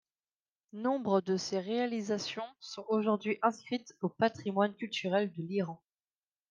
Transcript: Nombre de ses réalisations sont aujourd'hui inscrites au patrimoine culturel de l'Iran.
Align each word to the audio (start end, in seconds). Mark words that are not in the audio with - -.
Nombre 0.73 1.21
de 1.21 1.37
ses 1.37 1.59
réalisations 1.59 2.41
sont 2.59 2.83
aujourd'hui 2.89 3.37
inscrites 3.43 3.95
au 4.01 4.09
patrimoine 4.09 4.73
culturel 4.73 5.31
de 5.31 5.43
l'Iran. 5.43 5.79